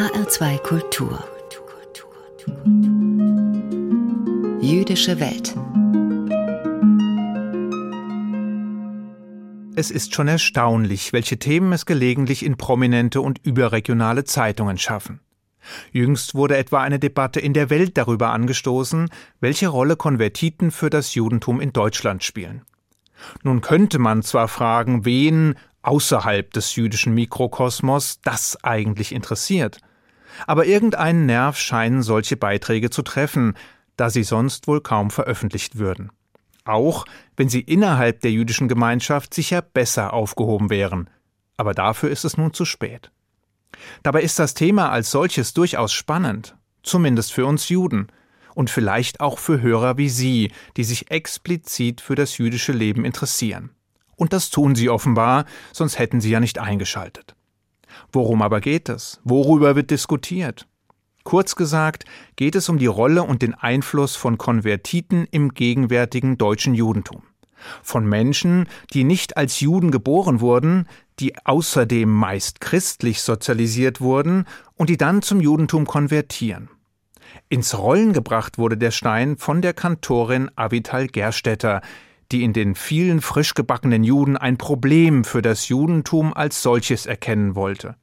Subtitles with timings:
[0.00, 1.22] HR2 Kultur
[4.62, 5.54] Jüdische Welt
[9.76, 15.20] Es ist schon erstaunlich, welche Themen es gelegentlich in prominente und überregionale Zeitungen schaffen.
[15.92, 19.10] Jüngst wurde etwa eine Debatte in der Welt darüber angestoßen,
[19.40, 22.62] welche Rolle Konvertiten für das Judentum in Deutschland spielen.
[23.42, 29.78] Nun könnte man zwar fragen, wen außerhalb des jüdischen Mikrokosmos das eigentlich interessiert,
[30.46, 33.54] aber irgendeinen Nerv scheinen solche Beiträge zu treffen,
[33.96, 36.10] da sie sonst wohl kaum veröffentlicht würden.
[36.64, 37.04] Auch
[37.36, 41.10] wenn sie innerhalb der jüdischen Gemeinschaft sicher besser aufgehoben wären.
[41.56, 43.10] Aber dafür ist es nun zu spät.
[44.02, 48.08] Dabei ist das Thema als solches durchaus spannend, zumindest für uns Juden
[48.54, 53.70] und vielleicht auch für Hörer wie Sie, die sich explizit für das jüdische Leben interessieren.
[54.16, 57.34] Und das tun Sie offenbar, sonst hätten Sie ja nicht eingeschaltet.
[58.12, 59.20] Worum aber geht es?
[59.24, 60.66] Worüber wird diskutiert?
[61.24, 62.04] Kurz gesagt
[62.36, 67.22] geht es um die Rolle und den Einfluss von Konvertiten im gegenwärtigen deutschen Judentum.
[67.82, 70.86] Von Menschen, die nicht als Juden geboren wurden,
[71.18, 76.70] die außerdem meist christlich sozialisiert wurden und die dann zum Judentum konvertieren.
[77.48, 81.82] Ins Rollen gebracht wurde der Stein von der Kantorin Avital Gerstetter,
[82.32, 87.54] die in den vielen frisch gebackenen Juden ein Problem für das Judentum als solches erkennen
[87.54, 87.96] wollte.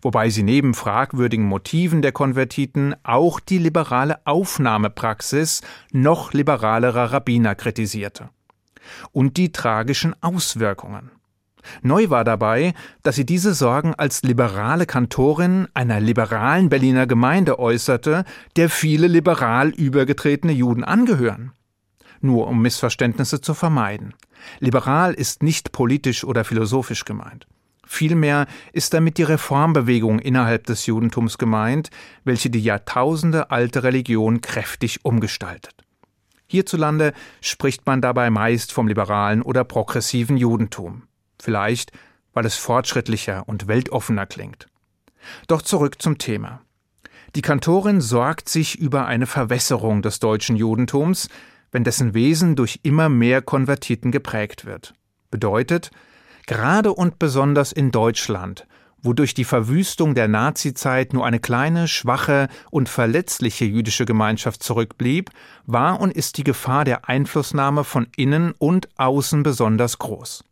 [0.00, 8.30] Wobei sie neben fragwürdigen Motiven der Konvertiten auch die liberale Aufnahmepraxis noch liberalerer Rabbiner kritisierte.
[9.12, 11.12] Und die tragischen Auswirkungen.
[11.82, 18.24] Neu war dabei, dass sie diese Sorgen als liberale Kantorin einer liberalen Berliner Gemeinde äußerte,
[18.56, 21.52] der viele liberal übergetretene Juden angehören.
[22.22, 24.14] Nur um Missverständnisse zu vermeiden.
[24.58, 27.46] Liberal ist nicht politisch oder philosophisch gemeint.
[27.84, 31.90] Vielmehr ist damit die Reformbewegung innerhalb des Judentums gemeint,
[32.24, 35.74] welche die Jahrtausende alte Religion kräftig umgestaltet.
[36.46, 41.02] Hierzulande spricht man dabei meist vom liberalen oder progressiven Judentum.
[41.40, 41.92] Vielleicht,
[42.32, 44.68] weil es fortschrittlicher und weltoffener klingt.
[45.48, 46.62] Doch zurück zum Thema.
[47.34, 51.28] Die Kantorin sorgt sich über eine Verwässerung des deutschen Judentums,
[51.72, 54.94] wenn dessen Wesen durch immer mehr Konvertiten geprägt wird.
[55.30, 55.90] Bedeutet,
[56.46, 58.66] gerade und besonders in Deutschland,
[59.02, 65.30] wo durch die Verwüstung der Nazizeit nur eine kleine, schwache und verletzliche jüdische Gemeinschaft zurückblieb,
[65.66, 70.44] war und ist die Gefahr der Einflussnahme von innen und außen besonders groß.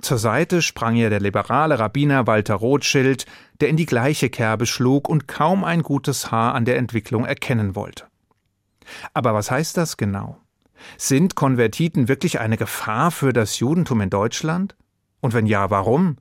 [0.00, 3.26] Zur Seite sprang ihr der liberale Rabbiner Walter Rothschild,
[3.60, 7.76] der in die gleiche Kerbe schlug und kaum ein gutes Haar an der Entwicklung erkennen
[7.76, 8.06] wollte.
[9.14, 10.38] Aber was heißt das genau?
[10.96, 14.76] Sind Konvertiten wirklich eine Gefahr für das Judentum in Deutschland?
[15.20, 16.16] Und wenn ja, warum?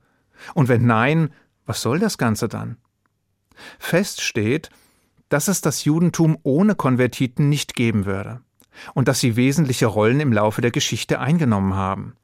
[0.54, 1.30] Und wenn nein,
[1.66, 2.78] was soll das Ganze dann?
[3.80, 4.70] Fest steht,
[5.30, 8.42] dass es das Judentum ohne Konvertiten nicht geben würde
[8.94, 12.16] und dass sie wesentliche Rollen im Laufe der Geschichte eingenommen haben.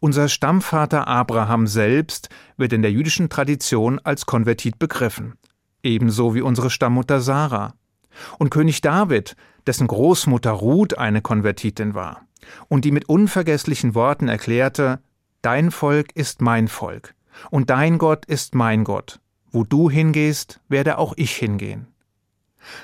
[0.00, 5.34] Unser Stammvater Abraham selbst wird in der jüdischen Tradition als Konvertit begriffen,
[5.82, 7.74] ebenso wie unsere Stammmutter Sarah.
[8.38, 12.22] Und König David, dessen Großmutter Ruth eine Konvertitin war
[12.68, 15.00] und die mit unvergesslichen Worten erklärte,
[15.42, 17.14] Dein Volk ist mein Volk
[17.50, 19.20] und dein Gott ist mein Gott.
[19.50, 21.86] Wo du hingehst, werde auch ich hingehen.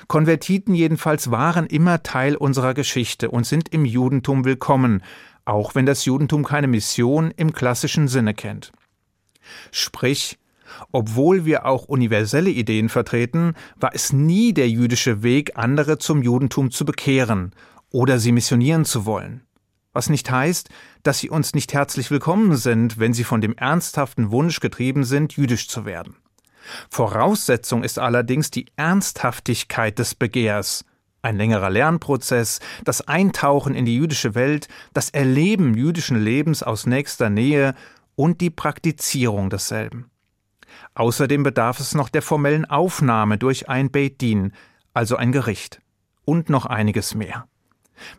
[0.07, 5.03] Konvertiten jedenfalls waren immer Teil unserer Geschichte und sind im Judentum willkommen,
[5.45, 8.71] auch wenn das Judentum keine Mission im klassischen Sinne kennt.
[9.71, 10.39] Sprich,
[10.91, 16.71] obwohl wir auch universelle Ideen vertreten, war es nie der jüdische Weg, andere zum Judentum
[16.71, 17.51] zu bekehren
[17.89, 19.41] oder sie missionieren zu wollen.
[19.93, 20.69] Was nicht heißt,
[21.03, 25.33] dass sie uns nicht herzlich willkommen sind, wenn sie von dem ernsthaften Wunsch getrieben sind,
[25.33, 26.15] jüdisch zu werden.
[26.89, 30.85] Voraussetzung ist allerdings die Ernsthaftigkeit des Begehrs,
[31.21, 37.29] ein längerer Lernprozess, das Eintauchen in die jüdische Welt, das Erleben jüdischen Lebens aus nächster
[37.29, 37.75] Nähe
[38.15, 40.09] und die Praktizierung desselben.
[40.95, 44.53] Außerdem bedarf es noch der formellen Aufnahme durch ein Beit Din,
[44.93, 45.81] also ein Gericht.
[46.25, 47.47] Und noch einiges mehr.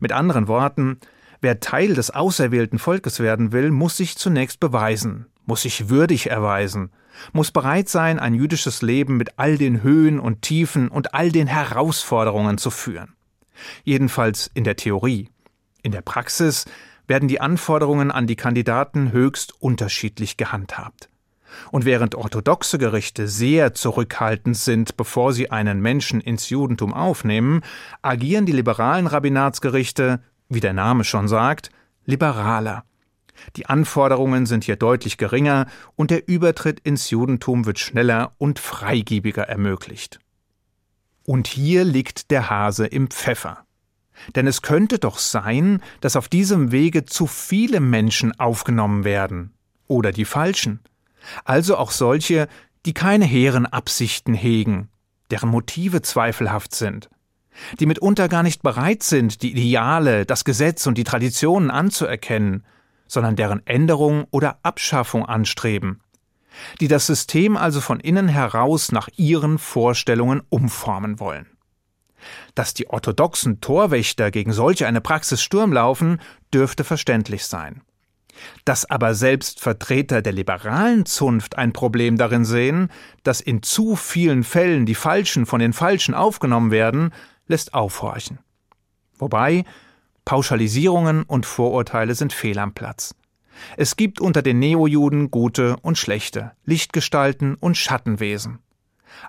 [0.00, 0.98] Mit anderen Worten,
[1.40, 6.90] wer Teil des auserwählten Volkes werden will, muss sich zunächst beweisen, muss sich würdig erweisen,
[7.32, 11.46] muss bereit sein, ein jüdisches Leben mit all den Höhen und Tiefen und all den
[11.46, 13.14] Herausforderungen zu führen.
[13.84, 15.30] Jedenfalls in der Theorie.
[15.82, 16.64] In der Praxis
[17.06, 21.08] werden die Anforderungen an die Kandidaten höchst unterschiedlich gehandhabt.
[21.70, 27.62] Und während orthodoxe Gerichte sehr zurückhaltend sind, bevor sie einen Menschen ins Judentum aufnehmen,
[28.02, 31.70] agieren die liberalen Rabbinatsgerichte, wie der Name schon sagt,
[32.04, 32.84] liberaler.
[33.56, 35.66] Die Anforderungen sind hier deutlich geringer
[35.96, 40.20] und der Übertritt ins Judentum wird schneller und freigiebiger ermöglicht.
[41.26, 43.64] Und hier liegt der Hase im Pfeffer.
[44.34, 49.52] Denn es könnte doch sein, dass auf diesem Wege zu viele Menschen aufgenommen werden.
[49.86, 50.80] Oder die falschen.
[51.44, 52.48] Also auch solche,
[52.86, 54.88] die keine hehren Absichten hegen,
[55.30, 57.08] deren Motive zweifelhaft sind,
[57.78, 62.64] die mitunter gar nicht bereit sind, die Ideale, das Gesetz und die Traditionen anzuerkennen,
[63.06, 66.00] sondern deren Änderung oder Abschaffung anstreben,
[66.80, 71.46] die das System also von innen heraus nach ihren Vorstellungen umformen wollen.
[72.54, 76.20] Dass die orthodoxen Torwächter gegen solche eine Praxis Sturm laufen,
[76.52, 77.82] dürfte verständlich sein.
[78.64, 82.90] Dass aber selbst Vertreter der liberalen Zunft ein Problem darin sehen,
[83.22, 87.12] dass in zu vielen Fällen die Falschen von den Falschen aufgenommen werden,
[87.46, 88.38] lässt aufhorchen.
[89.18, 89.64] Wobei
[90.24, 93.14] Pauschalisierungen und Vorurteile sind fehl am Platz.
[93.76, 98.58] Es gibt unter den Neojuden gute und schlechte, Lichtgestalten und Schattenwesen.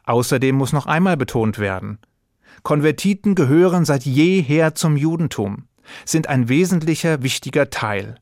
[0.06, 2.00] Außerdem muss noch einmal betont werden,
[2.64, 5.68] Konvertiten gehören seit jeher zum Judentum,
[6.04, 8.16] sind ein wesentlicher, wichtiger Teil,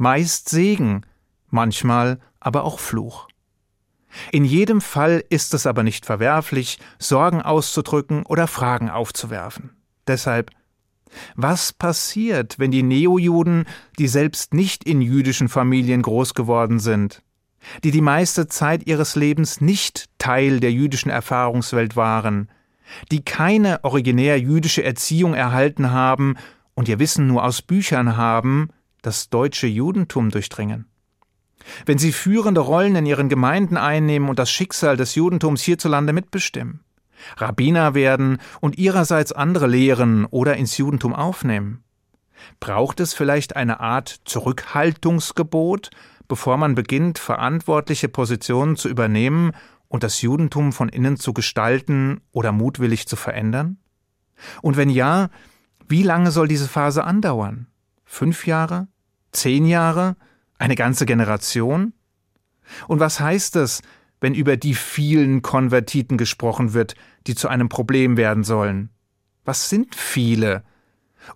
[0.00, 1.02] meist Segen,
[1.50, 3.28] manchmal aber auch Fluch.
[4.32, 9.76] In jedem Fall ist es aber nicht verwerflich, Sorgen auszudrücken oder Fragen aufzuwerfen.
[10.08, 10.50] Deshalb
[11.34, 13.66] was passiert, wenn die Neojuden,
[13.98, 17.22] die selbst nicht in jüdischen Familien groß geworden sind,
[17.82, 22.48] die die meiste Zeit ihres Lebens nicht Teil der jüdischen Erfahrungswelt waren,
[23.10, 26.36] die keine originär jüdische Erziehung erhalten haben
[26.74, 28.70] und ihr Wissen nur aus Büchern haben,
[29.02, 30.86] das deutsche Judentum durchdringen?
[31.86, 36.80] Wenn sie führende Rollen in ihren Gemeinden einnehmen und das Schicksal des Judentums hierzulande mitbestimmen?
[37.36, 41.84] Rabbiner werden und ihrerseits andere lehren oder ins Judentum aufnehmen?
[42.58, 45.90] Braucht es vielleicht eine Art Zurückhaltungsgebot,
[46.28, 49.52] bevor man beginnt, verantwortliche Positionen zu übernehmen
[49.88, 53.78] und das Judentum von innen zu gestalten oder mutwillig zu verändern?
[54.62, 55.28] Und wenn ja,
[55.88, 57.66] wie lange soll diese Phase andauern?
[58.12, 58.88] Fünf Jahre?
[59.30, 60.16] Zehn Jahre?
[60.58, 61.92] Eine ganze Generation?
[62.88, 63.82] Und was heißt es,
[64.20, 66.96] wenn über die vielen Konvertiten gesprochen wird,
[67.28, 68.90] die zu einem Problem werden sollen?
[69.44, 70.64] Was sind viele?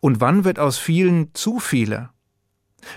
[0.00, 2.10] Und wann wird aus vielen zu viele?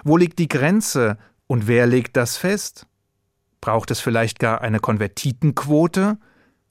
[0.04, 2.88] Wo liegt die Grenze und wer legt das fest?
[3.62, 6.18] Braucht es vielleicht gar eine Konvertitenquote,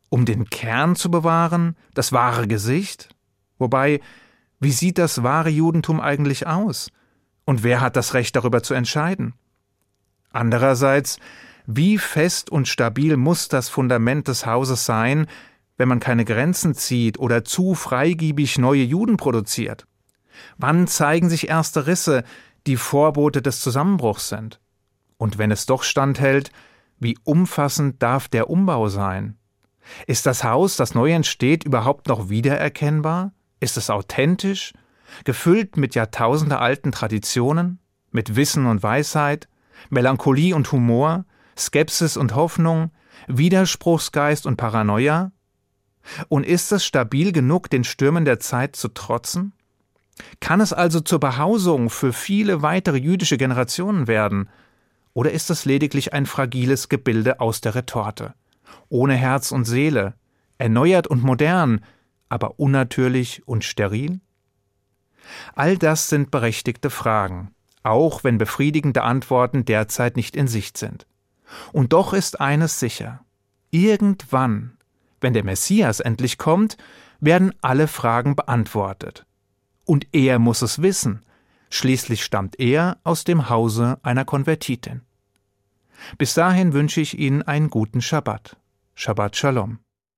[0.08, 3.14] um den Kern zu bewahren, das wahre Gesicht?
[3.58, 4.00] Wobei,
[4.60, 6.90] wie sieht das wahre Judentum eigentlich aus?
[7.44, 9.34] Und wer hat das Recht darüber zu entscheiden?
[10.32, 11.18] Andererseits,
[11.66, 15.26] wie fest und stabil muss das Fundament des Hauses sein,
[15.76, 19.86] wenn man keine Grenzen zieht oder zu freigiebig neue Juden produziert?
[20.58, 22.24] Wann zeigen sich erste Risse,
[22.66, 24.60] die Vorbote des Zusammenbruchs sind?
[25.16, 26.50] Und wenn es doch standhält,
[26.98, 29.36] wie umfassend darf der Umbau sein?
[30.06, 33.32] Ist das Haus, das neu entsteht, überhaupt noch wiedererkennbar?
[33.60, 34.72] Ist es authentisch,
[35.24, 37.78] gefüllt mit jahrtausendealten Traditionen,
[38.10, 39.48] mit Wissen und Weisheit,
[39.90, 41.24] Melancholie und Humor,
[41.56, 42.90] Skepsis und Hoffnung,
[43.28, 45.32] Widerspruchsgeist und Paranoia?
[46.28, 49.52] Und ist es stabil genug, den Stürmen der Zeit zu trotzen?
[50.40, 54.48] Kann es also zur Behausung für viele weitere jüdische Generationen werden?
[55.12, 58.34] Oder ist es lediglich ein fragiles Gebilde aus der Retorte,
[58.88, 60.14] ohne Herz und Seele,
[60.58, 61.80] erneuert und modern,
[62.28, 64.20] aber unnatürlich und steril?
[65.54, 71.06] All das sind berechtigte Fragen, auch wenn befriedigende Antworten derzeit nicht in Sicht sind.
[71.72, 73.24] Und doch ist eines sicher.
[73.70, 74.76] Irgendwann,
[75.20, 76.76] wenn der Messias endlich kommt,
[77.20, 79.26] werden alle Fragen beantwortet.
[79.84, 81.24] Und er muss es wissen,
[81.70, 85.02] schließlich stammt er aus dem Hause einer Konvertitin.
[86.18, 88.56] Bis dahin wünsche ich Ihnen einen guten Schabbat.
[88.94, 89.78] Shabbat Shalom.